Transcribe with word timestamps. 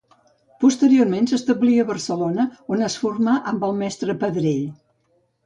Posteriorment 0.61 1.29
s'establí 1.31 1.75
a 1.81 1.85
Barcelona, 1.89 2.47
on 2.77 2.83
es 2.87 2.97
formà 3.03 3.37
amb 3.53 3.69
el 3.69 3.79
mestre 3.83 4.19
Pedrell. 4.27 4.67